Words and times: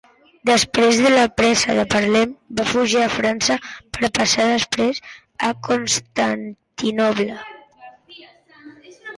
Després 0.49 0.99
de 1.01 1.09
la 1.15 1.25
presa 1.41 1.75
de 1.79 1.83
Palerm 1.91 2.31
va 2.61 2.65
fugir 2.71 3.03
a 3.03 3.11
França 3.17 3.57
per 3.99 4.11
passar 4.21 4.49
després 4.55 5.03
a 5.51 5.53
Constantinoble. 5.69 7.39